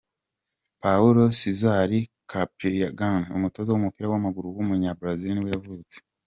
[0.81, 1.89] Paulo César
[2.31, 5.97] Carpegiani, umutoza w’umupira w’amaguru w’umunya Brazil ni bwo yavutse.